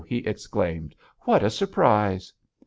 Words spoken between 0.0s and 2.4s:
he exclaimed; 'what a surprise!'